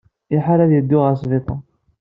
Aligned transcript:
Iḥar 0.35 0.59
ad 0.59 0.71
yeddu 0.73 0.97
ɣer 0.99 1.11
wesbiṭar. 1.13 1.59